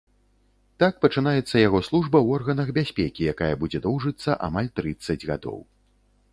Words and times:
Так 0.83 0.93
пачынаецца 1.03 1.55
яго 1.67 1.81
служба 1.89 2.17
ў 2.21 2.27
органах 2.41 2.73
бяспекі, 2.79 3.29
якая 3.37 3.53
будзе 3.65 3.85
доўжыцца 3.87 4.31
амаль 4.51 4.75
трыццаць 4.81 5.21
гадоў. 5.33 5.57